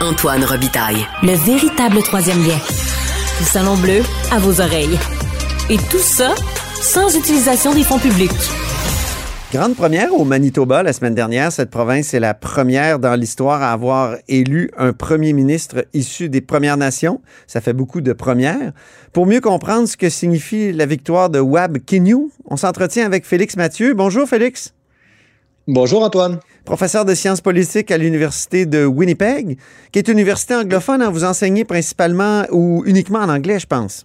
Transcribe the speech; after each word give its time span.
Antoine 0.00 0.44
Robitaille. 0.44 1.06
Le 1.22 1.32
véritable 1.32 2.02
troisième 2.02 2.38
lien. 2.46 2.58
Le 3.40 3.44
Salon 3.46 3.76
Bleu 3.78 4.02
à 4.30 4.38
vos 4.38 4.60
oreilles. 4.60 4.98
Et 5.70 5.78
tout 5.78 5.98
ça 5.98 6.34
sans 6.74 7.16
utilisation 7.16 7.72
des 7.72 7.82
fonds 7.82 7.98
publics. 7.98 8.30
Grande 9.52 9.74
première 9.74 10.12
au 10.12 10.24
Manitoba 10.24 10.82
la 10.82 10.92
semaine 10.92 11.14
dernière. 11.14 11.50
Cette 11.50 11.70
province 11.70 12.12
est 12.12 12.20
la 12.20 12.34
première 12.34 12.98
dans 12.98 13.14
l'histoire 13.14 13.62
à 13.62 13.72
avoir 13.72 14.16
élu 14.28 14.70
un 14.76 14.92
premier 14.92 15.32
ministre 15.32 15.86
issu 15.94 16.28
des 16.28 16.42
Premières 16.42 16.76
Nations. 16.76 17.22
Ça 17.46 17.62
fait 17.62 17.72
beaucoup 17.72 18.02
de 18.02 18.12
premières. 18.12 18.72
Pour 19.14 19.24
mieux 19.24 19.40
comprendre 19.40 19.88
ce 19.88 19.96
que 19.96 20.10
signifie 20.10 20.72
la 20.74 20.84
victoire 20.84 21.30
de 21.30 21.40
Wab 21.40 21.78
Kinew, 21.78 22.30
on 22.44 22.58
s'entretient 22.58 23.06
avec 23.06 23.24
Félix 23.24 23.56
Mathieu. 23.56 23.94
Bonjour 23.94 24.28
Félix. 24.28 24.74
Bonjour 25.68 26.04
Antoine. 26.04 26.38
Professeur 26.64 27.04
de 27.04 27.12
sciences 27.12 27.40
politiques 27.40 27.90
à 27.90 27.98
l'Université 27.98 28.66
de 28.66 28.84
Winnipeg, 28.84 29.58
qui 29.90 29.98
est 29.98 30.06
une 30.06 30.14
université 30.14 30.54
anglophone. 30.54 31.02
Hein, 31.02 31.10
vous 31.10 31.24
enseignez 31.24 31.64
principalement 31.64 32.44
ou 32.52 32.84
uniquement 32.86 33.18
en 33.18 33.28
anglais, 33.28 33.58
je 33.58 33.66
pense. 33.66 34.04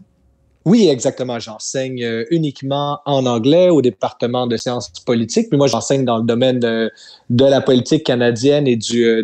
Oui, 0.65 0.87
exactement. 0.89 1.37
J'enseigne 1.37 2.03
euh, 2.03 2.25
uniquement 2.31 2.99
en 3.05 3.27
anglais 3.27 3.69
au 3.69 3.83
département 3.83 4.47
de 4.47 4.57
sciences 4.57 4.89
politiques. 5.05 5.49
Puis 5.49 5.57
moi, 5.59 5.67
j'enseigne 5.67 6.03
dans 6.03 6.17
le 6.17 6.23
domaine 6.23 6.59
de, 6.59 6.89
la 7.29 7.61
politique 7.61 8.05
canadienne 8.05 8.65
et 8.65 8.75
du 8.75 9.05
euh, 9.05 9.23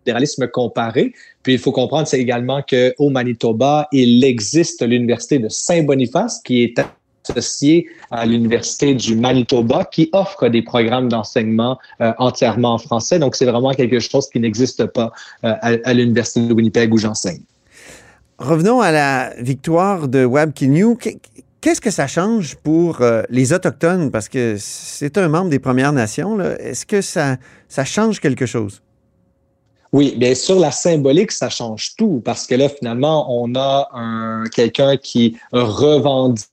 fédéralisme 0.00 0.46
comparé. 0.48 1.14
Puis 1.42 1.54
il 1.54 1.58
faut 1.58 1.72
comprendre, 1.72 2.06
c'est 2.06 2.20
également 2.20 2.60
qu'au 2.62 3.08
Manitoba, 3.08 3.88
il 3.90 4.22
existe 4.22 4.86
l'université 4.86 5.38
de 5.38 5.48
Saint-Boniface 5.48 6.42
qui 6.44 6.62
est 6.62 6.78
associé 7.30 7.88
à 8.10 8.26
l'Université 8.26 8.94
du 8.94 9.16
Manitoba 9.16 9.84
qui 9.84 10.08
offre 10.12 10.48
des 10.48 10.62
programmes 10.62 11.08
d'enseignement 11.08 11.78
euh, 12.00 12.12
entièrement 12.18 12.74
en 12.74 12.78
français. 12.78 13.18
Donc, 13.18 13.36
c'est 13.36 13.46
vraiment 13.46 13.72
quelque 13.72 14.00
chose 14.00 14.28
qui 14.28 14.40
n'existe 14.40 14.86
pas 14.86 15.12
euh, 15.44 15.54
à, 15.60 15.94
l'Université 15.94 16.46
de 16.46 16.52
Winnipeg 16.52 16.92
où 16.92 16.98
j'enseigne. 16.98 17.42
Revenons 18.38 18.80
à 18.80 18.90
la 18.90 19.32
victoire 19.38 20.08
de 20.08 20.24
Wab 20.24 20.52
Kinew. 20.52 20.96
Qu'est-ce 21.60 21.80
que 21.80 21.90
ça 21.90 22.06
change 22.06 22.56
pour 22.56 23.00
euh, 23.00 23.22
les 23.30 23.52
Autochtones? 23.52 24.10
Parce 24.10 24.28
que 24.28 24.56
c'est 24.58 25.16
un 25.16 25.28
membre 25.28 25.50
des 25.50 25.60
Premières 25.60 25.92
Nations. 25.92 26.38
Est-ce 26.40 26.84
que 26.84 27.00
ça, 27.00 27.36
ça 27.68 27.84
change 27.84 28.20
quelque 28.20 28.46
chose? 28.46 28.82
Oui, 29.92 30.14
bien 30.16 30.34
sur 30.34 30.58
la 30.58 30.72
symbolique, 30.72 31.30
ça 31.30 31.48
change 31.48 31.94
tout 31.96 32.20
parce 32.24 32.48
que 32.48 32.56
là, 32.56 32.68
finalement, 32.68 33.26
on 33.30 33.54
a 33.54 33.88
un, 33.92 34.42
quelqu'un 34.52 34.96
qui 34.96 35.36
revendique 35.52 36.48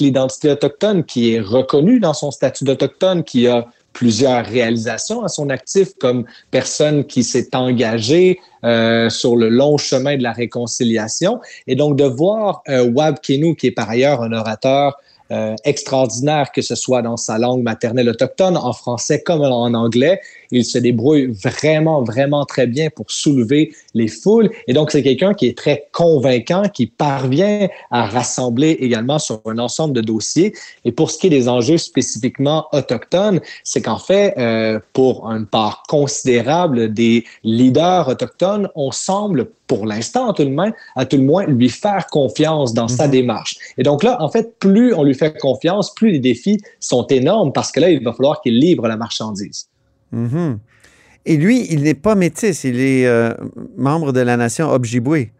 l'identité 0.00 0.50
autochtone, 0.50 1.04
qui 1.04 1.34
est 1.34 1.40
reconnue 1.40 2.00
dans 2.00 2.14
son 2.14 2.30
statut 2.30 2.64
d'autochtone, 2.64 3.24
qui 3.24 3.46
a 3.48 3.66
plusieurs 3.92 4.44
réalisations 4.44 5.24
à 5.24 5.28
son 5.28 5.48
actif 5.48 5.94
comme 5.98 6.24
personne 6.50 7.04
qui 7.04 7.22
s'est 7.22 7.54
engagée 7.54 8.40
euh, 8.64 9.08
sur 9.08 9.36
le 9.36 9.48
long 9.48 9.78
chemin 9.78 10.16
de 10.16 10.22
la 10.22 10.32
réconciliation. 10.32 11.40
Et 11.66 11.76
donc 11.76 11.96
de 11.96 12.04
voir 12.04 12.62
euh, 12.68 12.84
Wab 12.84 13.20
Kinew, 13.20 13.54
qui 13.54 13.68
est 13.68 13.72
par 13.72 13.88
ailleurs 13.88 14.20
un 14.20 14.32
orateur 14.32 14.98
euh, 15.30 15.54
extraordinaire, 15.64 16.52
que 16.52 16.60
ce 16.60 16.74
soit 16.74 17.00
dans 17.00 17.16
sa 17.16 17.38
langue 17.38 17.62
maternelle 17.62 18.10
autochtone, 18.10 18.58
en 18.58 18.72
français 18.74 19.22
comme 19.22 19.40
en 19.40 19.72
anglais. 19.72 20.20
Il 20.50 20.64
se 20.64 20.78
débrouille 20.78 21.32
vraiment, 21.32 22.02
vraiment 22.02 22.44
très 22.44 22.66
bien 22.66 22.90
pour 22.90 23.10
soulever 23.10 23.72
les 23.94 24.08
foules. 24.08 24.50
Et 24.66 24.72
donc, 24.72 24.90
c'est 24.90 25.02
quelqu'un 25.02 25.34
qui 25.34 25.46
est 25.46 25.56
très 25.56 25.88
convaincant, 25.92 26.68
qui 26.68 26.86
parvient 26.86 27.68
à 27.90 28.06
rassembler 28.06 28.70
également 28.80 29.18
sur 29.18 29.40
un 29.46 29.58
ensemble 29.58 29.94
de 29.94 30.00
dossiers. 30.00 30.54
Et 30.84 30.92
pour 30.92 31.10
ce 31.10 31.18
qui 31.18 31.28
est 31.28 31.30
des 31.30 31.48
enjeux 31.48 31.78
spécifiquement 31.78 32.66
autochtones, 32.72 33.40
c'est 33.62 33.82
qu'en 33.82 33.98
fait, 33.98 34.34
euh, 34.38 34.78
pour 34.92 35.30
une 35.30 35.46
part 35.46 35.82
considérable 35.88 36.92
des 36.92 37.24
leaders 37.42 38.08
autochtones, 38.08 38.68
on 38.74 38.90
semble 38.90 39.48
pour 39.66 39.86
l'instant, 39.86 40.30
à 40.30 40.34
tout 40.34 40.42
le 40.42 40.50
moins, 40.50 40.72
à 40.94 41.06
tout 41.06 41.16
le 41.16 41.22
moins, 41.22 41.46
lui 41.46 41.68
faire 41.68 42.06
confiance 42.08 42.74
dans 42.74 42.88
sa 42.88 43.06
mhm. 43.06 43.12
démarche. 43.12 43.56
Et 43.78 43.82
donc 43.82 44.02
là, 44.02 44.20
en 44.20 44.28
fait, 44.28 44.58
plus 44.58 44.94
on 44.94 45.02
lui 45.02 45.14
fait 45.14 45.38
confiance, 45.38 45.94
plus 45.94 46.10
les 46.10 46.18
défis 46.18 46.60
sont 46.80 47.06
énormes 47.06 47.52
parce 47.52 47.72
que 47.72 47.80
là, 47.80 47.90
il 47.90 48.02
va 48.02 48.12
falloir 48.12 48.40
qu'il 48.40 48.58
livre 48.58 48.86
la 48.88 48.96
marchandise. 48.96 49.68
Mhm. 50.12 50.58
Et 51.26 51.36
lui, 51.36 51.66
il 51.70 51.82
n'est 51.82 51.94
pas 51.94 52.14
métis, 52.14 52.64
il 52.64 52.80
est 52.80 53.06
euh, 53.06 53.32
membre 53.76 54.12
de 54.12 54.20
la 54.20 54.36
nation 54.36 54.68
Ojibwe. 54.68 55.30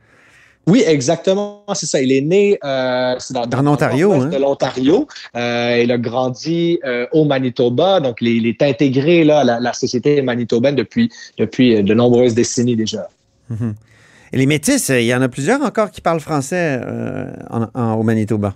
Oui, 0.67 0.83
exactement, 0.87 1.63
c'est 1.75 1.87
ça. 1.87 2.01
Il 2.01 2.11
est 2.11 2.23
né 2.23 2.59
euh, 2.65 3.17
dans, 3.31 3.47
dans 3.47 3.63
l'Ontario. 3.63 4.13
Hein? 4.13 4.27
De 4.27 4.39
l'Ontario. 4.39 5.07
Euh, 5.37 5.81
il 5.83 5.93
a 5.93 5.99
grandi 5.99 6.79
euh, 6.85 7.07
au 7.13 7.25
Manitoba, 7.25 8.01
donc 8.01 8.19
il, 8.23 8.47
est 8.47 8.63
intégré 8.63 9.25
là, 9.25 9.41
à 9.41 9.61
la, 9.61 9.73
société 9.75 10.23
manitobaine 10.23 10.75
depuis, 10.75 11.11
depuis 11.39 11.83
de 11.83 11.95
nombreuses 11.95 12.35
décennies 12.35 12.77
déjà. 12.77 13.09
Mhm. 13.51 13.75
Et 14.33 14.39
les 14.39 14.47
métis, 14.47 14.89
il 14.89 15.05
y 15.05 15.15
en 15.15 15.23
a 15.23 15.29
plusieurs 15.29 15.61
encore 15.63 15.91
qui 15.91 16.01
parlent 16.01 16.21
français 16.21 16.81
au 17.75 18.03
Manitoba. 18.03 18.55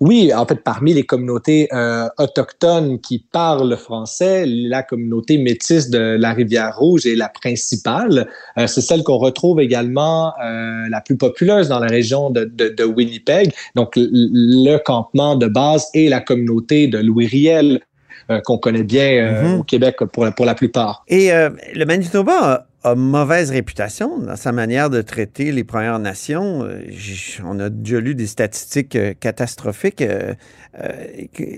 Oui, 0.00 0.32
en 0.34 0.46
fait, 0.46 0.62
parmi 0.62 0.92
les 0.92 1.04
communautés 1.04 1.68
euh, 1.72 2.08
autochtones 2.18 3.00
qui 3.00 3.18
parlent 3.18 3.76
français, 3.76 4.44
la 4.46 4.82
communauté 4.82 5.38
métisse 5.38 5.90
de 5.90 6.16
la 6.18 6.32
Rivière-Rouge 6.32 7.06
est 7.06 7.14
la 7.14 7.28
principale. 7.28 8.28
Euh, 8.58 8.66
c'est 8.66 8.80
celle 8.80 9.02
qu'on 9.02 9.18
retrouve 9.18 9.60
également 9.60 10.32
euh, 10.42 10.86
la 10.90 11.00
plus 11.00 11.16
populeuse 11.16 11.68
dans 11.68 11.78
la 11.78 11.86
région 11.86 12.30
de, 12.30 12.44
de, 12.44 12.84
Winnipeg. 12.84 13.52
Donc, 13.74 13.94
le 13.96 14.76
campement 14.78 15.36
de 15.36 15.46
base 15.46 15.88
et 15.94 16.08
la 16.08 16.20
communauté 16.20 16.88
de 16.88 16.98
Louis 16.98 17.26
Riel, 17.26 17.80
qu'on 18.44 18.58
connaît 18.58 18.82
bien 18.82 19.42
mm-hmm. 19.42 19.58
au 19.58 19.62
Québec 19.62 19.98
pour, 20.12 20.26
pour 20.34 20.46
la 20.46 20.54
plupart. 20.56 21.04
Et 21.06 21.30
le 21.30 21.84
Manitoba 21.84 22.66
a 22.86 22.94
mauvaise 22.94 23.50
réputation 23.50 24.18
dans 24.18 24.36
sa 24.36 24.52
manière 24.52 24.90
de 24.90 25.02
traiter 25.02 25.50
les 25.50 25.64
Premières 25.64 25.98
Nations. 25.98 26.62
Euh, 26.62 26.82
on 27.44 27.58
a 27.58 27.68
déjà 27.68 27.98
lu 28.00 28.14
des 28.14 28.28
statistiques 28.28 28.94
euh, 28.94 29.12
catastrophiques. 29.18 30.02
Euh, 30.02 30.34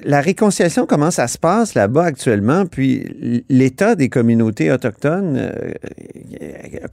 la 0.04 0.20
réconciliation, 0.20 0.86
comment 0.86 1.10
ça 1.10 1.26
se 1.26 1.38
passe 1.38 1.74
là-bas 1.74 2.04
actuellement? 2.04 2.66
Puis 2.66 3.44
l'état 3.48 3.96
des 3.96 4.08
communautés 4.08 4.70
autochtones, 4.70 5.52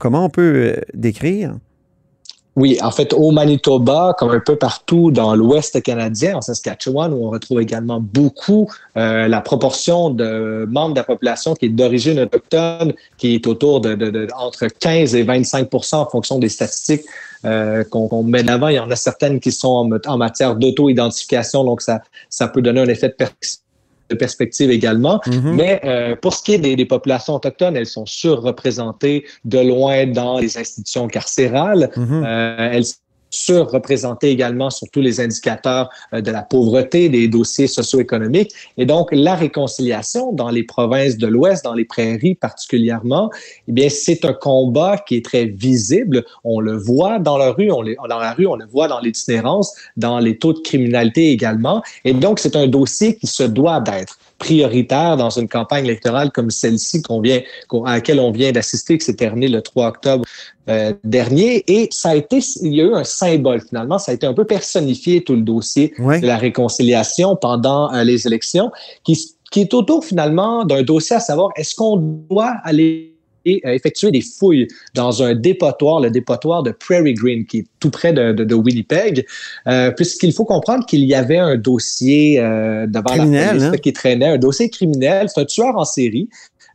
comment 0.00 0.24
on 0.24 0.28
peut 0.28 0.74
décrire? 0.92 1.56
Oui, 2.56 2.78
en 2.82 2.90
fait, 2.90 3.12
au 3.12 3.32
Manitoba, 3.32 4.16
comme 4.18 4.30
un 4.30 4.40
peu 4.40 4.56
partout 4.56 5.10
dans 5.10 5.34
l'Ouest 5.34 5.82
canadien, 5.82 6.36
en 6.36 6.40
Saskatchewan, 6.40 7.12
où 7.12 7.26
on 7.26 7.30
retrouve 7.30 7.60
également 7.60 8.00
beaucoup 8.00 8.70
euh, 8.96 9.28
la 9.28 9.42
proportion 9.42 10.08
de 10.08 10.66
membres 10.66 10.94
de 10.94 11.00
la 11.00 11.04
population 11.04 11.54
qui 11.54 11.66
est 11.66 11.68
d'origine 11.68 12.18
autochtone, 12.18 12.94
qui 13.18 13.34
est 13.34 13.46
autour 13.46 13.82
de, 13.82 14.26
entre 14.38 14.68
15 14.68 15.14
et 15.14 15.24
25% 15.24 15.96
en 15.96 16.06
fonction 16.06 16.38
des 16.38 16.48
statistiques 16.48 17.04
euh, 17.44 17.84
qu'on 17.84 18.22
met 18.22 18.42
met 18.42 18.50
avant. 18.50 18.68
Il 18.68 18.76
y 18.76 18.80
en 18.80 18.90
a 18.90 18.96
certaines 18.96 19.38
qui 19.38 19.52
sont 19.52 19.90
en, 20.06 20.16
matière 20.16 20.56
d'auto-identification, 20.56 21.62
donc 21.62 21.82
ça, 21.82 22.00
ça 22.30 22.48
peut 22.48 22.62
donner 22.62 22.80
un 22.80 22.88
effet 22.88 23.08
de 23.08 23.14
perspective 23.14 23.65
de 24.08 24.14
perspective 24.14 24.70
également. 24.70 25.20
Mm-hmm. 25.26 25.52
Mais 25.52 25.80
euh, 25.84 26.16
pour 26.16 26.34
ce 26.34 26.42
qui 26.42 26.54
est 26.54 26.58
des, 26.58 26.84
populations 26.86 27.34
autochtones, 27.34 27.76
elles 27.76 27.86
sont 27.86 28.06
surreprésentées 28.06 29.24
de 29.44 29.58
loin 29.58 30.06
dans 30.06 30.38
les 30.38 30.58
institutions 30.58 31.08
carcérales. 31.08 31.90
Mm-hmm. 31.96 32.24
Euh, 32.26 32.70
elles 32.72 32.84
surreprésentés 33.36 34.30
également 34.30 34.70
sur 34.70 34.88
tous 34.90 35.00
les 35.00 35.20
indicateurs 35.20 35.90
euh, 36.12 36.20
de 36.20 36.30
la 36.30 36.42
pauvreté, 36.42 37.08
des 37.08 37.28
dossiers 37.28 37.66
socio-économiques. 37.66 38.52
Et 38.76 38.86
donc, 38.86 39.08
la 39.12 39.34
réconciliation 39.34 40.32
dans 40.32 40.50
les 40.50 40.62
provinces 40.62 41.16
de 41.16 41.26
l'Ouest, 41.26 41.64
dans 41.64 41.74
les 41.74 41.84
prairies 41.84 42.34
particulièrement, 42.34 43.30
eh 43.68 43.72
bien, 43.72 43.88
c'est 43.88 44.24
un 44.24 44.32
combat 44.32 44.96
qui 44.98 45.16
est 45.16 45.24
très 45.24 45.46
visible. 45.46 46.24
On 46.44 46.60
le 46.60 46.76
voit 46.76 47.18
dans 47.18 47.38
la 47.38 47.52
rue, 47.52 47.70
on 47.70 47.82
dans 47.82 48.18
la 48.18 48.32
rue, 48.32 48.46
on 48.46 48.56
le 48.56 48.66
voit 48.66 48.88
dans 48.88 49.00
l'itinérance, 49.00 49.74
dans 49.96 50.18
les 50.18 50.38
taux 50.38 50.52
de 50.52 50.60
criminalité 50.60 51.30
également. 51.30 51.82
Et 52.04 52.12
donc, 52.12 52.38
c'est 52.38 52.56
un 52.56 52.66
dossier 52.66 53.16
qui 53.16 53.26
se 53.26 53.42
doit 53.42 53.80
d'être 53.80 54.18
prioritaire 54.38 55.16
dans 55.16 55.30
une 55.30 55.48
campagne 55.48 55.86
électorale 55.86 56.30
comme 56.30 56.50
celle-ci 56.50 57.02
qu'on 57.02 57.20
vient, 57.20 57.40
à 57.84 57.94
laquelle 57.94 58.20
on 58.20 58.30
vient 58.30 58.52
d'assister, 58.52 58.98
qui 58.98 59.04
s'est 59.04 59.16
terminée 59.16 59.48
le 59.48 59.62
3 59.62 59.88
octobre 59.88 60.24
euh, 60.68 60.92
dernier. 61.04 61.64
Et 61.68 61.88
ça 61.90 62.10
a 62.10 62.16
été, 62.16 62.40
il 62.62 62.74
y 62.74 62.80
a 62.80 62.84
eu 62.84 62.94
un 62.94 63.04
symbole 63.04 63.60
finalement, 63.60 63.98
ça 63.98 64.12
a 64.12 64.14
été 64.14 64.26
un 64.26 64.34
peu 64.34 64.44
personnifié 64.44 65.22
tout 65.22 65.34
le 65.34 65.42
dossier 65.42 65.94
de 65.98 66.26
la 66.26 66.36
réconciliation 66.36 67.36
pendant 67.36 67.92
euh, 67.92 68.04
les 68.04 68.26
élections, 68.26 68.70
qui, 69.04 69.36
qui 69.50 69.60
est 69.60 69.74
autour 69.74 70.04
finalement 70.04 70.64
d'un 70.64 70.82
dossier 70.82 71.16
à 71.16 71.20
savoir 71.20 71.50
est-ce 71.56 71.74
qu'on 71.74 71.96
doit 71.96 72.56
aller 72.64 73.15
euh, 73.46 73.72
effectuer 73.72 74.10
des 74.10 74.20
fouilles 74.20 74.66
dans 74.94 75.22
un 75.22 75.34
dépotoir, 75.34 76.00
le 76.00 76.10
dépotoir 76.10 76.62
de 76.62 76.70
Prairie 76.70 77.14
Green, 77.14 77.46
qui 77.46 77.58
est 77.58 77.66
tout 77.80 77.90
près 77.90 78.12
de, 78.12 78.32
de, 78.32 78.54
Winnipeg, 78.54 79.26
euh, 79.66 79.90
puisqu'il 79.90 80.32
faut 80.32 80.44
comprendre 80.44 80.84
qu'il 80.86 81.04
y 81.04 81.14
avait 81.14 81.38
un 81.38 81.56
dossier 81.56 82.40
euh, 82.40 82.86
devant 82.86 83.14
la 83.14 83.24
police 83.24 83.62
hein? 83.62 83.72
qui 83.82 83.92
traînait, 83.92 84.28
un 84.28 84.38
dossier 84.38 84.68
criminel. 84.68 85.28
C'est 85.28 85.40
un 85.40 85.44
tueur 85.44 85.76
en 85.76 85.84
série 85.84 86.28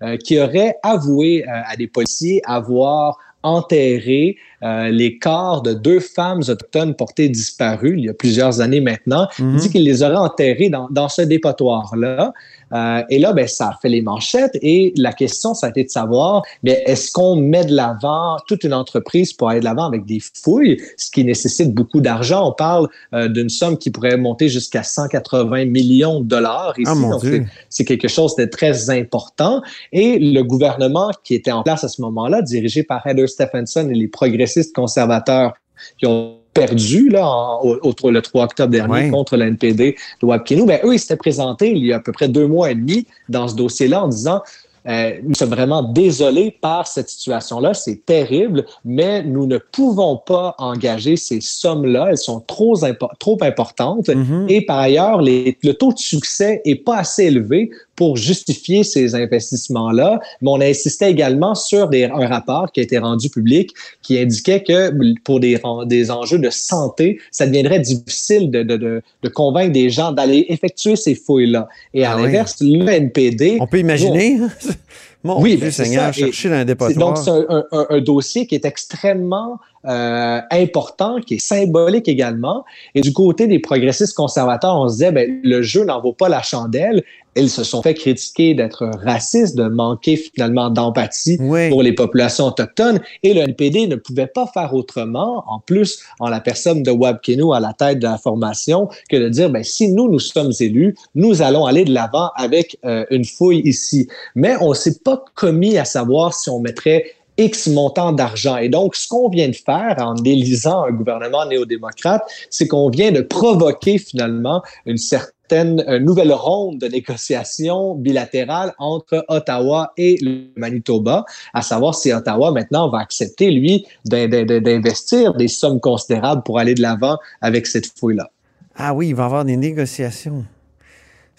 euh, 0.04 0.18
qui 0.18 0.40
aurait 0.40 0.76
avoué 0.84 1.46
à 1.48 1.76
des 1.76 1.88
policiers 1.88 2.42
avoir 2.46 3.18
enterré 3.44 4.38
les 4.62 5.18
corps 5.18 5.64
de 5.64 5.74
deux 5.74 6.00
femmes 6.00 6.42
autochtones 6.48 6.94
portées 6.94 7.28
disparues 7.28 7.96
il 7.98 8.06
y 8.06 8.10
a 8.10 8.14
plusieurs 8.14 8.62
années 8.62 8.82
maintenant. 8.82 9.28
Il 9.40 9.56
dit 9.56 9.66
mhm. 9.66 9.72
qu'il 9.72 9.84
les 9.84 10.04
aurait 10.04 10.16
enterrés 10.16 10.70
dans, 10.70 10.88
dans 10.92 11.10
ce 11.10 11.24
dépotoir-là. 11.24 12.34
Euh, 12.74 13.04
et 13.10 13.20
là, 13.20 13.34
ben, 13.34 13.48
ça 13.48 13.70
a 13.70 13.80
fait 13.82 13.90
les 13.90 14.02
manchettes. 14.02 14.58
Et 14.62 14.94
la 14.96 15.14
question, 15.14 15.54
ça 15.54 15.68
a 15.68 15.70
été 15.70 15.84
de 15.84 15.90
savoir, 15.90 16.44
mais 16.64 16.84
ben, 16.86 16.94
est-ce 16.94 17.12
qu'on 17.12 17.36
met 17.36 17.66
de 17.66 17.76
l'avant 17.76 18.38
toute 18.48 18.64
une 18.64 18.74
entreprise 18.74 19.34
pour 19.34 19.50
aller 19.50 19.60
de 19.60 19.66
l'avant 19.66 19.86
avec 19.86 20.06
des 20.06 20.20
fouilles, 20.44 20.82
ce 20.98 21.12
qui 21.12 21.24
nécessite 21.24 21.74
beaucoup 21.74 22.02
d'argent? 22.02 22.48
On 22.48 22.54
parle 22.54 22.88
euh, 23.14 23.28
d'une 23.28 23.50
somme 23.50 23.78
qui 23.78 23.92
pourrait 23.92 24.18
monter 24.18 24.50
jusqu'à 24.50 24.84
180 24.84 25.66
millions 25.66 26.22
de 26.22 26.26
dollars 26.26 26.74
ici. 26.78 26.92
Ah, 26.92 27.38
c'est 27.70 27.86
quelque 27.86 28.08
chose 28.08 28.36
de 28.36 28.46
très 28.46 28.90
important. 28.90 29.62
Et 29.92 30.20
le 30.20 30.42
gouvernement 30.44 31.12
qui 31.24 31.36
était 31.36 31.52
en 31.52 31.64
place 31.64 31.84
à 31.84 31.88
ce 31.88 32.02
moment-là, 32.02 32.42
dirigé 32.42 32.84
par 32.84 33.06
Heather 33.06 33.28
Stephenson 33.28 33.90
et 33.90 33.94
les 33.94 34.08
progressistes 34.08 34.74
conservateurs 34.76 35.54
qui 35.98 36.06
ont 36.06 36.41
perdu 36.54 37.10
là, 37.10 37.60
au, 37.62 38.10
le 38.10 38.22
3 38.22 38.44
octobre 38.44 38.72
dernier 38.72 39.10
contre 39.10 39.38
la 39.38 39.48
NPD 39.48 39.96
de 40.22 40.26
Wabkinu, 40.26 40.66
ben, 40.66 40.80
eux, 40.84 40.94
ils 40.94 41.00
s'étaient 41.00 41.16
présentés 41.16 41.72
il 41.72 41.86
y 41.86 41.94
a 41.94 41.98
à 41.98 42.00
peu 42.00 42.12
près 42.12 42.28
deux 42.28 42.48
mois 42.48 42.72
et 42.72 42.76
demi 42.76 43.08
dans 43.30 43.48
ce 43.48 43.56
dossier-là 43.56 44.04
en 44.04 44.08
disant 44.08 44.42
euh, 44.88 45.12
nous 45.24 45.36
sommes 45.36 45.50
vraiment 45.50 45.84
désolés 45.84 46.58
par 46.60 46.88
cette 46.88 47.10
situation-là. 47.10 47.74
C'est 47.74 48.06
terrible, 48.06 48.66
mais 48.84 49.24
nous 49.24 49.46
ne 49.46 49.58
pouvons 49.58 50.18
pas 50.18 50.56
engager 50.58 51.18
ces 51.18 51.40
sommes-là. 51.40 52.08
Elles 52.10 52.18
sont 52.18 52.40
trop, 52.40 52.76
trop 53.20 53.38
importantes. 53.42 54.08
Mm-hmm. 54.08 54.46
Et 54.50 54.66
par 54.66 54.80
ailleurs, 54.80 55.22
les, 55.22 55.58
le 55.64 55.74
taux 55.74 55.94
de 55.94 56.00
succès 56.00 56.62
est 56.66 56.84
pas 56.84 56.98
assez 56.98 57.26
élevé 57.26 57.70
pour 57.96 58.18
justifier 58.18 58.84
ces 58.84 59.16
investissements-là. 59.16 60.20
Mais 60.42 60.50
on 60.50 60.60
a 60.60 60.66
insisté 60.66 61.06
également 61.08 61.56
sur 61.56 61.90
des, 61.90 62.06
un 62.06 62.28
rapport 62.28 62.72
qui 62.72 62.80
a 62.80 62.84
été 62.84 62.98
rendu 62.98 63.30
public 63.30 63.72
qui 64.02 64.18
indiquait 64.18 64.64
que 64.64 64.92
pour 65.24 65.40
des, 65.40 65.60
des 65.86 66.12
enjeux 66.12 66.40
de 66.40 66.50
santé, 66.50 67.20
ça 67.32 67.46
deviendrait 67.46 67.80
difficile 67.80 68.50
de, 68.50 68.64
de, 68.64 68.78
de, 68.78 69.30
convaincre 69.30 69.72
des 69.72 69.90
gens 69.90 70.12
d'aller 70.12 70.46
effectuer 70.50 70.96
ces 70.96 71.16
fouilles-là. 71.16 71.68
Et 71.94 72.06
à 72.06 72.14
ah 72.14 72.18
l'inverse, 72.18 72.58
le 72.62 72.88
NPD... 72.90 73.58
On 73.60 73.68
peut 73.68 73.80
imaginer... 73.80 74.40
oui, 75.24 75.58
Dieu 75.58 75.72
Seigneur, 75.72 76.14
chercher 76.14 76.50
dans 76.50 76.56
un 76.56 76.94
Donc, 76.94 77.18
c'est 77.18 77.30
un, 77.30 77.64
un, 77.72 77.86
un, 77.90 78.02
dossier 78.02 78.48
qui 78.48 78.56
est 78.56 78.66
extrêmement 78.66 79.60
euh, 79.88 80.40
important, 80.52 81.20
qui 81.22 81.36
est 81.36 81.40
symbolique 81.40 82.08
également. 82.08 82.64
Et 82.94 83.02
du 83.02 83.14
côté 83.14 83.48
des 83.48 83.58
progressistes 83.58 84.16
conservateurs, 84.16 84.76
on 84.76 84.88
se 84.88 84.94
disait, 84.94 85.12
ben, 85.12 85.40
le 85.44 85.62
jeu 85.64 85.84
n'en 85.84 86.00
vaut 86.00 86.14
pas 86.14 86.30
la 86.30 86.44
chandelle. 86.44 87.04
Ils 87.36 87.50
se 87.50 87.64
sont 87.64 87.82
fait 87.82 87.94
critiquer 87.94 88.54
d'être 88.54 88.92
racistes, 89.04 89.56
de 89.56 89.64
manquer 89.64 90.18
finalement 90.18 90.70
d'empathie 90.70 91.38
pour 91.70 91.82
les 91.82 91.94
populations 91.94 92.48
autochtones. 92.48 93.00
Et 93.24 93.34
le 93.34 93.42
NPD 93.42 93.88
ne 93.88 93.96
pouvait 93.96 94.28
pas 94.28 94.46
faire 94.54 94.74
autrement, 94.74 95.46
en 95.48 95.60
plus, 95.60 96.04
en 96.20 96.28
la 96.28 96.42
personne 96.42 96.84
de 96.84 96.92
Wab 96.92 97.22
Kenu 97.22 97.54
à 97.54 97.60
la 97.60 97.74
tête 97.74 98.00
de 98.00 98.08
la 98.08 98.18
formation, 98.18 98.90
que 99.10 99.16
de 99.16 99.30
dire, 99.30 99.50
ben, 99.50 99.64
si 99.64 99.88
nous, 99.88 100.12
nous 100.12 100.20
sommes 100.20 100.52
élus, 100.60 100.96
nous 101.16 101.42
allons 101.42 101.66
aller 101.66 101.86
de 101.86 101.94
l'avant 101.94 102.32
avec 102.36 102.78
euh, 102.86 103.06
une 103.10 103.26
fouille 103.26 103.62
ici. 103.64 104.08
Mais 104.36 104.56
on 104.60 104.74
s'est 104.74 105.00
pas 105.00 105.24
commis 105.34 105.78
à 105.78 105.86
savoir 105.86 106.34
si 106.34 106.50
on 106.50 106.60
mettrait 106.60 107.06
X 107.42 107.68
montant 107.68 108.12
d'argent. 108.12 108.58
Et 108.58 108.70
donc, 108.70 108.96
ce 108.96 109.08
qu'on 109.08 109.30
vient 109.30 109.50
de 109.50 109.56
faire 109.56 109.96
en 110.00 110.16
élisant 110.24 110.84
un 110.84 110.92
gouvernement 110.92 111.46
néo-démocrate, 111.46 112.24
c'est 112.50 112.68
qu'on 112.68 112.90
vient 112.90 113.12
de 113.12 113.22
provoquer 113.22 113.98
finalement 113.98 114.62
une 114.86 114.98
certaine 114.98 115.84
nouvelle 116.00 116.32
ronde 116.32 116.78
de 116.78 116.88
négociations 116.88 117.96
bilatérales 117.96 118.74
entre 118.78 119.26
Ottawa 119.28 119.92
et 119.98 120.18
le 120.22 120.44
Manitoba, 120.56 121.26
à 121.54 121.62
savoir 121.62 121.96
si 121.96 122.14
Ottawa 122.14 122.52
maintenant 122.52 122.90
va 122.90 123.00
accepter, 123.00 123.52
lui, 123.52 123.86
d'investir 124.06 125.34
des 125.34 125.50
sommes 125.50 125.82
considérables 125.82 126.44
pour 126.44 126.60
aller 126.60 126.74
de 126.74 126.82
l'avant 126.82 127.18
avec 127.42 127.68
cette 127.68 127.88
fouille-là. 128.00 128.30
Ah 128.78 128.94
oui, 128.94 129.10
il 129.10 129.16
va 129.16 129.24
y 129.24 129.26
avoir 129.26 129.44
des 129.44 129.58
négociations. 129.58 130.46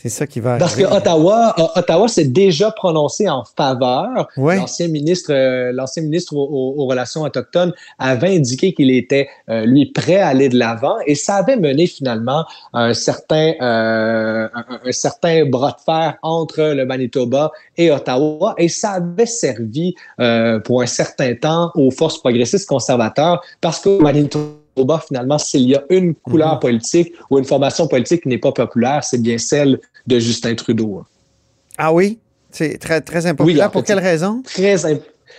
C'est 0.03 0.09
ça 0.09 0.27
qui 0.27 0.41
va 0.41 0.59
Parce 0.59 0.75
que 0.75 0.83
Ottawa, 0.83 1.55
euh, 1.61 1.79
Ottawa 1.79 2.09
s'est 2.09 2.25
déjà 2.25 2.73
prononcé 2.73 3.29
en 3.29 3.45
faveur. 3.45 4.27
L'ancien 4.37 4.89
ministre, 4.89 5.33
euh, 5.33 5.71
l'ancien 5.73 6.03
ministre 6.03 6.35
aux, 6.35 6.87
relations 6.87 7.23
autochtones 7.23 7.73
avait 8.01 8.37
indiqué 8.37 8.75
qu'il 8.75 8.91
était 8.91 9.29
euh, 9.49 9.65
lui 9.65 9.87
prêt 9.87 10.17
à 10.17 10.27
aller 10.27 10.49
de 10.49 10.59
l'avant 10.59 10.97
et 11.07 11.15
ça 11.15 11.37
avait 11.37 11.57
mené 11.57 11.87
finalement 11.87 12.45
un 12.73 12.95
certain 12.95 13.53
un, 13.61 14.51
certain 14.91 15.45
bras 15.45 15.77
de 15.79 15.85
fer 15.85 16.19
entre 16.23 16.75
le 16.75 16.85
Manitoba 16.85 17.53
et 17.77 17.93
Ottawa 17.93 18.57
et 18.59 18.69
ça 18.69 18.95
avait 18.95 19.27
servi 19.27 19.95
pour 20.65 20.83
un 20.83 20.87
certain 20.87 21.35
temps 21.37 21.71
aux 21.77 21.93
forces 21.93 22.19
progressistes 22.19 22.69
conservateurs 22.69 23.41
parce 23.61 23.79
que 23.79 24.03
Manitoba 24.03 24.63
finalement, 25.07 25.39
s'il 25.39 25.69
y 25.69 25.75
a 25.75 25.83
une 25.91 26.15
couleur 26.15 26.55
mhm. 26.55 26.61
politique 26.61 27.13
ou 27.31 27.39
une 27.39 27.45
formation 27.45 27.87
politique 27.87 28.23
qui 28.23 28.29
n'est 28.29 28.39
pas 28.39 28.53
populaire, 28.53 29.05
c'est 29.05 29.21
bien 29.21 29.39
celle 29.39 29.79
de 30.07 30.19
Justin 30.19 30.55
Trudeau. 30.55 31.05
Ah 31.79 31.93
oui? 31.93 32.19
C'est 32.51 32.79
très, 32.79 33.01
très 33.01 33.27
impopulaire. 33.27 33.71
Pour 33.71 33.83
quelle 33.83 33.99
raison? 33.99 34.43
Très, 34.45 34.77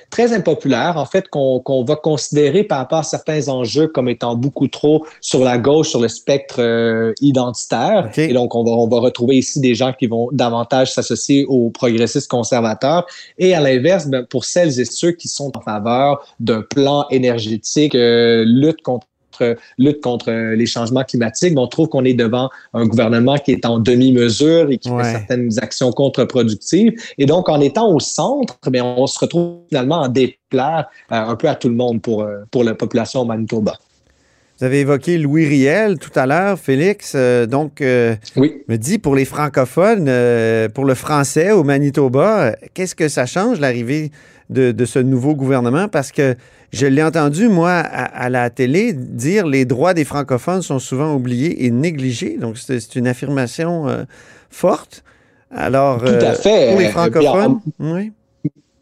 très 0.10 0.34
impopulaire, 0.34 0.98
en 0.98 1.06
fait, 1.06 1.28
qu'on 1.30 1.84
va 1.88 1.96
considérer 1.96 2.64
par 2.64 2.80
rapport 2.80 3.00
à 3.00 3.04
certains 3.04 3.50
enjeux 3.50 3.88
comme 3.88 4.10
étant 4.10 4.36
beaucoup 4.36 4.68
trop 4.68 5.06
sur 5.22 5.44
la 5.44 5.58
gauche, 5.58 5.90
sur 5.90 6.02
le 6.02 6.08
spectre 6.08 6.56
euh, 6.60 7.14
identitaire. 7.22 8.12
Et 8.18 8.34
donc, 8.34 8.56
on 8.56 8.64
va, 8.64 8.72
on 8.72 8.88
va 8.88 9.00
retrouver 9.00 9.38
ici 9.38 9.60
des 9.60 9.76
gens 9.76 9.94
qui 9.94 10.08
vont 10.08 10.30
davantage 10.32 10.92
s'associer 10.92 11.46
aux 11.46 11.70
progressistes 11.70 12.30
conservateurs. 12.30 13.06
Et 13.38 13.54
à 13.54 13.60
l'inverse, 13.60 14.08
ben, 14.08 14.26
pour 14.26 14.46
celles 14.46 14.80
et 14.80 14.86
ceux 14.86 15.12
qui 15.12 15.28
sont 15.28 15.56
en 15.56 15.62
faveur 15.62 16.26
d'un 16.40 16.62
plan 16.62 17.06
énergétique, 17.12 17.96
euh, 17.96 18.44
lutte 18.46 18.82
contre 18.82 19.08
lutte 19.78 20.02
contre 20.02 20.32
les 20.32 20.66
changements 20.66 21.04
climatiques, 21.04 21.58
on 21.58 21.68
trouve 21.68 21.88
qu'on 21.88 22.06
est 22.06 22.14
devant 22.14 22.50
un 22.74 22.86
gouvernement 22.86 23.38
qui 23.38 23.52
est 23.52 23.66
en 23.66 23.80
demi-mesure 23.80 24.70
et 24.70 24.78
qui 24.78 24.90
fait 24.90 25.04
certaines 25.04 25.50
actions 25.60 25.92
contre-productives. 25.92 26.94
Et 27.18 27.26
donc, 27.26 27.50
en 27.50 27.62
étant 27.62 27.92
au 27.94 28.00
centre, 28.00 28.58
mais 28.72 28.82
on 28.82 29.08
se 29.08 29.20
retrouve 29.20 29.60
finalement 29.70 30.02
en 30.02 30.08
déplaire 30.08 30.88
euh, 31.12 31.16
un 31.16 31.36
peu 31.36 31.48
à 31.50 31.56
tout 31.56 31.70
le 31.70 31.76
monde 31.76 32.02
pour, 32.02 32.24
euh, 32.24 32.44
pour 32.52 32.64
la 32.64 32.76
population 32.76 33.26
Manitoba. 33.26 33.74
Vous 34.60 34.66
avez 34.66 34.82
évoqué 34.82 35.18
Louis 35.18 35.48
Riel 35.48 35.98
tout 35.98 36.12
à 36.16 36.26
l'heure, 36.26 36.60
Félix. 36.60 37.14
Euh, 37.16 37.48
donc, 37.48 37.82
me 37.82 38.76
dit 38.76 39.00
pour 39.00 39.16
les 39.16 39.26
francophones, 39.26 40.10
pour 40.74 40.86
le 40.86 40.94
français 40.94 41.52
au 41.52 41.64
Manitoba, 41.64 42.56
qu'est-ce 42.74 42.96
que 42.96 43.08
ça 43.08 43.26
change 43.26 43.60
l'arrivée 43.60 44.12
de, 44.54 44.86
ce 44.86 45.00
nouveau 45.00 45.36
gouvernement? 45.36 45.88
Parce 45.88 46.12
que 46.12 46.36
je 46.72 46.86
l'ai 46.86 47.04
entendu, 47.04 47.50
moi, 47.50 47.72
à, 47.72 48.30
la 48.30 48.50
télé, 48.50 48.94
dire 48.94 49.46
les 49.46 49.66
droits 49.66 49.94
des 49.94 50.06
francophones 50.06 50.62
sont 50.62 50.80
souvent 50.80 51.14
oubliés 51.14 51.66
et 51.66 51.72
négligés. 51.72 52.38
Donc, 52.38 52.58
c'est 52.58 52.96
une 52.96 53.08
affirmation 53.08 53.88
euh, 53.88 54.04
forte. 54.50 55.04
Alors, 55.52 56.00
Tout 56.00 56.08
à 56.08 56.32
euh, 56.32 56.34
fait. 56.34 56.72
pour 56.72 56.80
les 56.80 56.90
francophones, 56.90 57.60
oui. 57.80 58.12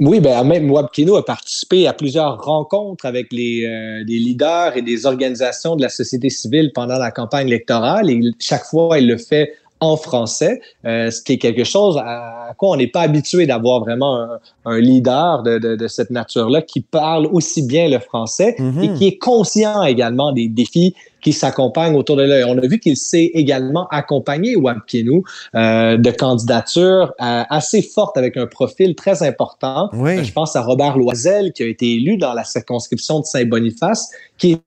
Oui, 0.04 0.20
ben 0.20 0.44
même 0.44 0.72
Wabkino 0.72 1.16
a 1.16 1.24
participé 1.24 1.86
à 1.86 1.94
plusieurs 1.94 2.42
rencontres 2.42 3.06
avec 3.06 3.32
les, 3.32 3.66
euh, 3.66 4.04
leaders 4.04 4.75
et 4.75 4.82
des 4.82 5.06
organisations 5.06 5.75
de 5.75 5.84
la 5.84 5.90
société 5.90 6.32
civile 6.32 6.72
pendant 6.74 6.98
la 6.98 7.12
campagne 7.12 7.48
électorale 7.48 8.10
et 8.10 8.20
chaque 8.40 8.63
fois, 8.63 8.98
il 8.98 9.08
le 9.08 9.18
fait 9.18 9.54
en 9.82 9.98
français, 9.98 10.62
euh, 10.86 11.10
ce 11.12 11.22
qui 11.22 11.34
est 11.34 11.38
quelque 11.38 11.64
chose 11.64 11.98
à 11.98 12.54
quoi 12.58 12.70
on 12.70 12.76
n'est 12.76 12.88
pas 12.88 13.02
habitué 13.02 13.48
d'avoir 13.48 13.82
vraiment 13.82 14.28
un, 14.66 14.80
leader 14.80 15.42
de, 15.44 15.58
de, 15.58 15.76
de 15.76 15.88
cette 15.88 16.12
nature-là 16.12 16.62
qui 16.62 16.82
parle 16.82 17.28
aussi 17.32 17.64
bien 17.64 17.90
le 17.90 18.00
français 18.00 18.56
et 18.58 18.62
mhm. 18.62 18.94
qui 18.94 19.08
est 19.08 19.18
conscient 19.18 19.84
également 19.84 20.32
des 20.32 20.48
défis 20.48 20.96
qui 21.22 21.34
s'accompagnent 21.34 21.96
autour 21.96 22.16
de 22.16 22.24
là. 22.24 22.46
On 22.48 22.58
a 22.58 22.68
vu 22.68 22.80
qu'il 22.80 22.98
s'est 22.98 23.32
également 23.34 23.88
accompagné, 23.90 24.56
Wabkinu, 24.56 25.24
euh, 25.56 25.98
de 25.98 26.12
candidatures 26.12 27.14
euh, 27.22 27.44
assez 27.50 27.82
fortes 27.82 28.18
avec 28.18 28.38
un 28.38 28.48
profil 28.48 28.96
très 28.96 29.24
important. 29.24 29.90
Oui. 29.94 30.24
je 30.24 30.34
pense 30.34 30.56
à 30.56 30.62
Robert 30.62 30.98
Loisel, 30.98 31.54
qui 31.54 31.64
a 31.64 31.68
été 31.68 31.96
élu 31.96 32.18
dans 32.18 32.34
la 32.34 32.44
circonscription 32.44 33.20
de 33.20 33.26
Saint-Boniface, 33.26 34.12
qui 34.38 34.60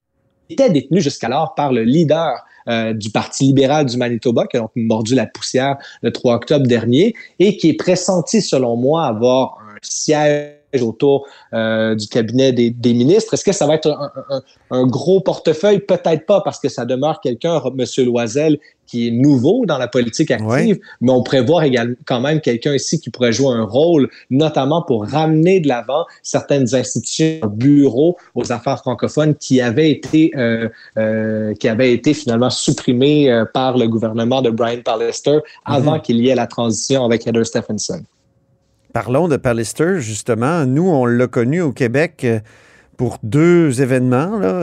était 0.48 0.70
détenu 0.70 1.00
jusqu'alors 1.00 1.54
par 1.54 1.72
le 1.72 1.82
leader 1.82 2.44
du 2.66 3.10
Parti 3.10 3.44
libéral 3.44 3.86
du 3.86 3.96
Manitoba, 3.96 4.46
qui 4.46 4.56
a 4.56 4.60
donc 4.60 4.72
mordu 4.74 5.14
la 5.14 5.26
poussière 5.26 5.76
le 6.02 6.12
3 6.12 6.34
octobre 6.34 6.66
dernier, 6.66 7.14
et 7.38 7.56
qui 7.56 7.70
est 7.70 7.74
pressenti, 7.74 8.40
selon 8.40 8.76
moi, 8.76 9.06
avoir 9.06 9.58
un 9.60 9.76
siège 9.82 10.63
autour 10.82 11.26
euh, 11.52 11.94
du 11.94 12.08
cabinet 12.08 12.52
des, 12.52 12.94
ministres. 12.94 13.34
Est-ce 13.34 13.44
que 13.44 13.52
ça 13.52 13.66
va 13.66 13.74
être 13.74 14.12
un, 14.70 14.86
gros 14.86 15.20
portefeuille? 15.20 15.80
Peut-être 15.80 16.26
pas, 16.26 16.40
parce 16.40 16.58
que 16.58 16.68
ça 16.68 16.84
demeure 16.84 17.20
quelqu'un, 17.20 17.60
M. 17.78 18.04
Loisel, 18.04 18.58
qui 18.86 19.08
est 19.08 19.10
nouveau 19.10 19.64
dans 19.64 19.78
la 19.78 19.88
politique 19.88 20.30
active, 20.30 20.78
mais 21.00 21.10
on 21.10 21.22
prévoit 21.22 21.66
également 21.66 21.94
quand 22.04 22.20
même 22.20 22.40
quelqu'un 22.40 22.74
ici 22.74 23.00
qui 23.00 23.08
pourrait 23.08 23.32
jouer 23.32 23.54
un 23.54 23.64
rôle, 23.64 24.10
notamment 24.28 24.82
pour 24.82 25.06
ramener 25.06 25.60
de 25.60 25.68
l'avant 25.68 26.04
certaines 26.22 26.74
institutions, 26.74 27.40
bureaux 27.50 28.16
aux 28.34 28.52
affaires 28.52 28.78
francophones 28.78 29.34
qui 29.36 29.62
avaient 29.62 29.90
été 29.90 30.32
euh, 30.36 30.68
euh, 30.98 31.54
qui 31.54 31.68
avaient 31.68 31.92
été 31.92 32.12
finalement 32.12 32.50
supprimées 32.50 33.44
par 33.54 33.78
le 33.78 33.88
gouvernement 33.88 34.42
de 34.42 34.50
Brian 34.50 34.82
Pallister 34.84 35.38
avant 35.64 35.94
mhm. 35.94 36.02
qu'il 36.02 36.16
y 36.18 36.28
ait 36.28 36.34
la 36.34 36.46
transition 36.46 37.04
avec 37.04 37.26
Heather 37.26 37.46
Stephenson. 37.46 38.02
Parlons 38.94 39.26
de 39.26 39.36
Pallister, 39.36 39.98
justement. 39.98 40.66
Nous, 40.66 40.88
on 40.88 41.04
l'a 41.04 41.26
connu 41.26 41.60
au 41.60 41.72
Québec. 41.72 42.20
Euh, 42.22 42.38
pour 42.96 43.18
deux 43.24 43.82
événements. 43.82 44.38
Là. 44.38 44.62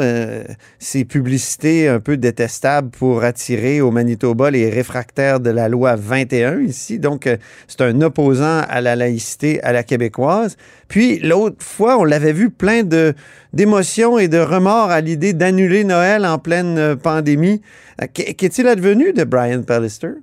ces 0.79 1.03
publicités 1.03 1.89
un 1.89 1.99
peu 1.99 2.15
détestables 2.15 2.89
pour 2.89 3.25
attirer 3.25 3.81
au 3.81 3.91
Manitoba 3.91 4.49
les 4.49 4.69
réfractaires 4.69 5.41
de 5.41 5.49
la 5.49 5.67
loi 5.67 5.97
21 5.97 6.61
ici. 6.61 6.97
Donc, 6.97 7.29
c'est 7.67 7.81
un 7.81 7.99
opposant 7.99 8.61
à 8.69 8.79
la 8.79 8.95
laïcité 8.95 9.61
à 9.63 9.73
la 9.73 9.83
québécoise. 9.83 10.55
Puis, 10.87 11.19
l'autre 11.19 11.57
fois, 11.59 11.97
on 11.97 12.05
l'avait 12.05 12.31
vu 12.31 12.51
plein 12.51 12.83
de, 12.83 13.13
d'émotions 13.51 14.17
et 14.17 14.29
de 14.29 14.39
remords 14.39 14.91
à 14.91 15.01
l'idée 15.01 15.33
d'annuler 15.33 15.83
Noël 15.83 16.25
en 16.25 16.37
pleine 16.37 16.95
pandémie. 16.95 17.61
Qu'est-il 18.13 18.65
advenu 18.65 19.11
de 19.11 19.25
Brian 19.25 19.63
Pallister? 19.63 20.13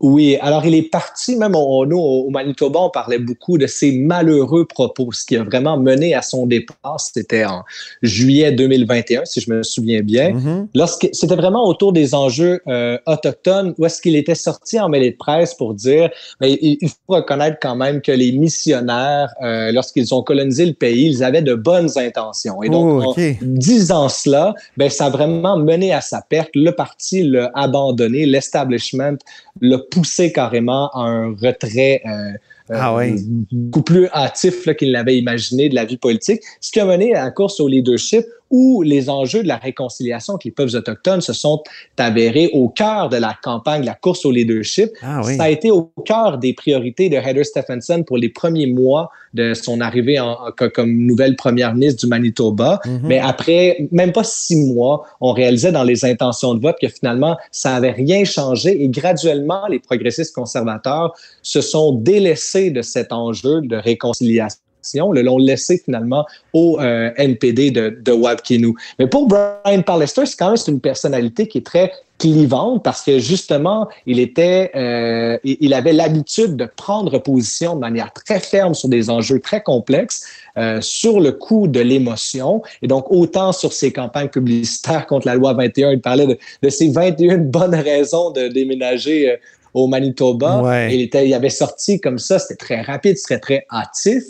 Oui, 0.00 0.36
alors 0.40 0.64
il 0.64 0.74
est 0.74 0.90
parti, 0.90 1.34
même 1.36 1.56
au, 1.56 1.84
nous, 1.84 1.98
au 1.98 2.30
Manitoba, 2.30 2.80
on 2.80 2.90
parlait 2.90 3.18
beaucoup 3.18 3.58
de 3.58 3.66
ses 3.66 3.92
malheureux 3.92 4.64
propos, 4.64 5.10
ce 5.12 5.24
qui 5.24 5.36
a 5.36 5.42
vraiment 5.42 5.76
mené 5.76 6.14
à 6.14 6.22
son 6.22 6.46
départ. 6.46 7.00
C'était 7.00 7.44
en 7.44 7.64
juillet 8.02 8.52
2021, 8.52 9.24
si 9.24 9.40
je 9.40 9.50
me 9.50 9.62
souviens 9.62 10.02
bien. 10.02 10.30
Mm-hmm. 10.30 10.66
Lorsque 10.74 11.08
C'était 11.12 11.34
vraiment 11.34 11.66
autour 11.66 11.92
des 11.92 12.14
enjeux 12.14 12.60
euh, 12.68 12.96
autochtones, 13.06 13.74
où 13.76 13.86
est-ce 13.86 14.00
qu'il 14.00 14.14
était 14.14 14.36
sorti 14.36 14.78
en 14.78 14.88
mêlée 14.88 15.10
de 15.10 15.16
presse 15.16 15.54
pour 15.54 15.74
dire, 15.74 16.10
mais 16.40 16.52
il, 16.62 16.88
faut 16.88 17.14
reconnaître 17.14 17.58
quand 17.60 17.74
même 17.74 18.00
que 18.00 18.12
les 18.12 18.30
missionnaires, 18.32 19.34
euh, 19.42 19.72
lorsqu'ils 19.72 20.14
ont 20.14 20.22
colonisé 20.22 20.64
le 20.64 20.74
pays, 20.74 21.06
ils 21.06 21.24
avaient 21.24 21.42
de 21.42 21.54
bonnes 21.54 21.90
intentions. 21.96 22.62
Et 22.62 22.68
donc, 22.68 23.04
oh, 23.04 23.12
en 23.12 23.14
disant 23.42 24.08
cela, 24.08 24.54
ben, 24.76 24.88
ça 24.88 25.06
a 25.06 25.10
vraiment 25.10 25.56
mené 25.56 25.92
à 25.92 26.00
sa 26.00 26.22
perte. 26.22 26.50
Le 26.54 26.70
parti 26.70 27.24
l'a 27.24 27.50
abandonné, 27.54 28.26
l'establishment 28.26 29.16
l'a 29.60 29.78
poussé 29.90 30.32
carrément 30.32 30.88
à 30.90 31.00
un 31.00 31.28
retrait 31.30 32.02
euh, 32.06 32.32
ah 32.70 32.94
euh, 32.94 33.16
beaucoup 33.50 33.82
plus 33.82 34.08
hâtif 34.08 34.68
qu'il 34.76 34.92
l'avait 34.92 35.16
imaginé 35.16 35.68
de 35.68 35.74
la 35.74 35.84
vie 35.84 35.96
politique, 35.96 36.42
ce 36.60 36.70
qui 36.70 36.80
a 36.80 36.84
mené 36.84 37.14
à 37.14 37.24
la 37.24 37.30
course 37.30 37.60
au 37.60 37.68
leadership 37.68 38.24
où 38.50 38.82
les 38.82 39.10
enjeux 39.10 39.42
de 39.42 39.48
la 39.48 39.56
réconciliation 39.56 40.34
avec 40.34 40.44
les 40.44 40.50
peuples 40.50 40.76
autochtones 40.76 41.20
se 41.20 41.32
sont 41.32 41.62
avérés 41.96 42.50
au 42.52 42.68
cœur 42.68 43.08
de 43.08 43.16
la 43.16 43.36
campagne, 43.42 43.82
de 43.82 43.86
la 43.86 43.94
course 43.94 44.24
au 44.24 44.30
leadership. 44.30 44.90
Ah 45.02 45.22
Ça 45.22 45.44
a 45.44 45.48
été 45.48 45.70
au 45.70 45.92
cœur 46.04 46.38
des 46.38 46.52
priorités 46.52 47.08
de 47.08 47.16
Heather 47.16 47.44
Stephenson 47.44 48.02
pour 48.06 48.16
les 48.16 48.28
premiers 48.28 48.66
mois 48.66 49.10
de 49.34 49.54
son 49.54 49.80
arrivée 49.80 50.18
en, 50.18 50.36
comme 50.74 51.06
nouvelle 51.06 51.36
première 51.36 51.74
ministre 51.74 52.00
du 52.00 52.06
Manitoba. 52.06 52.80
Mm-hmm. 52.84 53.00
Mais 53.04 53.18
après 53.18 53.88
même 53.92 54.12
pas 54.12 54.24
six 54.24 54.56
mois, 54.56 55.06
on 55.20 55.32
réalisait 55.32 55.72
dans 55.72 55.84
les 55.84 56.04
intentions 56.04 56.54
de 56.54 56.60
vote 56.60 56.76
que 56.80 56.88
finalement, 56.88 57.36
ça 57.50 57.72
n'avait 57.72 57.92
rien 57.92 58.24
changé 58.24 58.82
et 58.82 58.88
graduellement, 58.88 59.66
les 59.68 59.78
progressistes 59.78 60.34
conservateurs 60.34 61.14
se 61.42 61.60
sont 61.60 61.92
délaissés 61.92 62.70
de 62.70 62.82
cet 62.82 63.12
enjeu 63.12 63.60
de 63.60 63.76
réconciliation 63.76 64.60
le 64.94 65.22
l'ont 65.22 65.38
laissé 65.38 65.80
finalement 65.84 66.26
au 66.52 66.78
euh, 66.80 67.10
NPD 67.16 67.70
de, 67.70 67.98
de 68.00 68.12
Wabkinu. 68.12 68.74
Mais 68.98 69.06
pour 69.06 69.26
Brian 69.26 69.82
Pallister, 69.82 70.26
c'est 70.26 70.36
quand 70.36 70.50
même 70.50 70.58
une 70.68 70.80
personnalité 70.80 71.46
qui 71.46 71.58
est 71.58 71.66
très 71.66 71.92
clivante 72.18 72.82
parce 72.82 73.02
que 73.02 73.18
justement, 73.20 73.88
il 74.06 74.18
était, 74.18 74.72
euh, 74.74 75.38
il 75.44 75.72
avait 75.72 75.92
l'habitude 75.92 76.56
de 76.56 76.64
prendre 76.64 77.18
position 77.18 77.76
de 77.76 77.80
manière 77.80 78.12
très 78.12 78.40
ferme 78.40 78.74
sur 78.74 78.88
des 78.88 79.08
enjeux 79.08 79.38
très 79.38 79.62
complexes, 79.62 80.24
euh, 80.56 80.80
sur 80.80 81.20
le 81.20 81.30
coup 81.30 81.68
de 81.68 81.78
l'émotion. 81.80 82.62
Et 82.82 82.88
donc, 82.88 83.06
autant 83.10 83.52
sur 83.52 83.72
ses 83.72 83.92
campagnes 83.92 84.28
publicitaires 84.28 85.06
contre 85.06 85.28
la 85.28 85.36
loi 85.36 85.52
21, 85.54 85.92
il 85.92 86.00
parlait 86.00 86.26
de, 86.26 86.38
de 86.62 86.68
ces 86.68 86.90
21 86.90 87.38
bonnes 87.38 87.76
raisons 87.76 88.30
de 88.32 88.48
déménager 88.48 89.38
au 89.74 89.86
Manitoba. 89.86 90.88
Il, 90.90 91.00
était, 91.00 91.28
il 91.28 91.34
avait 91.34 91.50
sorti 91.50 92.00
comme 92.00 92.18
ça, 92.18 92.38
c'était 92.38 92.56
très 92.56 92.80
rapide, 92.82 93.16
c'était 93.16 93.38
très 93.38 93.66
hâtif. 93.70 94.24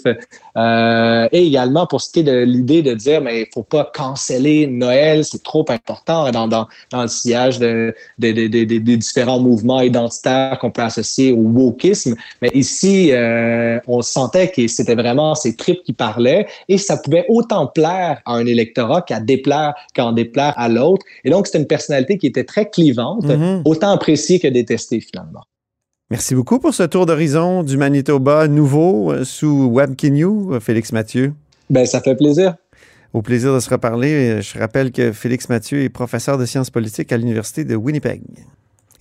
Euh, 0.58 1.28
et 1.30 1.46
également 1.46 1.86
pour 1.86 2.00
ce 2.00 2.10
qui 2.10 2.20
est 2.20 2.24
de 2.24 2.38
l'idée 2.38 2.82
de 2.82 2.94
dire, 2.94 3.20
mais 3.20 3.42
il 3.42 3.46
faut 3.52 3.62
pas 3.62 3.90
canceller 3.94 4.66
Noël, 4.66 5.24
c'est 5.24 5.42
trop 5.42 5.64
important 5.68 6.30
dans, 6.30 6.48
dans, 6.48 6.66
dans 6.90 7.02
le 7.02 7.08
sillage 7.08 7.58
de, 7.60 7.94
de, 8.18 8.32
de, 8.32 8.64
des 8.64 8.96
différents 8.96 9.38
mouvements 9.38 9.80
identitaires 9.80 10.58
qu'on 10.58 10.72
peut 10.72 10.82
associer 10.82 11.32
au 11.32 11.42
wokisme. 11.42 12.16
Mais 12.42 12.50
ici, 12.54 13.10
euh, 13.12 13.78
on 13.86 14.02
sentait 14.02 14.50
que 14.50 14.66
c'était 14.66 14.96
vraiment 14.96 15.34
ces 15.34 15.54
tripes 15.54 15.82
qui 15.84 15.92
parlaient 15.92 16.46
et 16.68 16.78
ça 16.78 16.96
pouvait 16.96 17.24
autant 17.28 17.68
plaire 17.68 18.20
à 18.24 18.32
un 18.32 18.46
électorat 18.46 19.02
qu'à 19.02 19.20
déplaire, 19.20 19.74
qu'en 19.94 20.12
déplaire 20.12 20.54
à 20.56 20.68
l'autre. 20.68 21.04
Et 21.24 21.30
donc, 21.30 21.46
c'était 21.46 21.60
une 21.60 21.66
personnalité 21.66 22.18
qui 22.18 22.26
était 22.26 22.44
très 22.44 22.68
clivante, 22.68 23.24
mm-hmm. 23.24 23.62
autant 23.64 23.92
appréciée 23.92 24.40
que 24.40 24.48
détestée 24.48 25.00
finalement. 25.00 25.42
Merci 26.10 26.34
beaucoup 26.34 26.58
pour 26.58 26.72
ce 26.72 26.84
tour 26.84 27.04
d'horizon 27.04 27.62
du 27.62 27.76
Manitoba 27.76 28.48
nouveau 28.48 29.12
euh, 29.12 29.24
sous 29.24 29.70
WebKinew, 29.70 30.54
euh, 30.54 30.60
Félix 30.60 30.90
Mathieu. 30.92 31.34
Ben, 31.68 31.84
ça 31.84 32.00
fait 32.00 32.16
plaisir. 32.16 32.56
Au 33.12 33.20
plaisir 33.20 33.54
de 33.54 33.60
se 33.60 33.68
reparler. 33.68 34.14
Euh, 34.14 34.40
je 34.40 34.58
rappelle 34.58 34.90
que 34.90 35.12
Félix 35.12 35.50
Mathieu 35.50 35.82
est 35.82 35.90
professeur 35.90 36.38
de 36.38 36.46
sciences 36.46 36.70
politiques 36.70 37.12
à 37.12 37.18
l'Université 37.18 37.64
de 37.64 37.76
Winnipeg. 37.76 38.22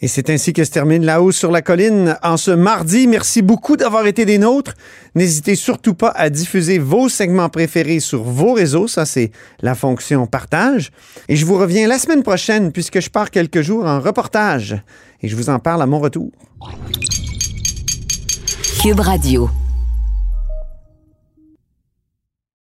Et 0.01 0.07
c'est 0.07 0.29
ainsi 0.29 0.53
que 0.53 0.63
se 0.63 0.69
termine 0.69 1.03
La 1.03 1.23
Hausse 1.23 1.37
sur 1.37 1.51
la 1.51 1.63
colline 1.63 2.17
en 2.21 2.37
ce 2.37 2.51
mardi. 2.51 3.07
Merci 3.07 3.41
beaucoup 3.41 3.77
d'avoir 3.77 4.05
été 4.05 4.25
des 4.25 4.37
nôtres. 4.37 4.75
N'hésitez 5.15 5.55
surtout 5.55 5.95
pas 5.95 6.09
à 6.09 6.29
diffuser 6.29 6.77
vos 6.77 7.09
segments 7.09 7.49
préférés 7.49 7.99
sur 7.99 8.21
vos 8.21 8.53
réseaux. 8.53 8.87
Ça, 8.87 9.05
c'est 9.05 9.31
la 9.61 9.73
fonction 9.73 10.27
partage. 10.27 10.91
Et 11.29 11.35
je 11.35 11.45
vous 11.47 11.57
reviens 11.57 11.87
la 11.87 11.97
semaine 11.97 12.21
prochaine 12.21 12.71
puisque 12.71 12.99
je 12.99 13.09
pars 13.09 13.31
quelques 13.31 13.61
jours 13.61 13.85
en 13.85 13.99
reportage 13.99 14.75
et 15.23 15.27
je 15.27 15.35
vous 15.35 15.49
en 15.49 15.57
parle 15.57 15.81
à 15.81 15.87
mon 15.87 15.99
retour. 15.99 16.29
Cube 18.79 18.99
Radio. 18.99 19.49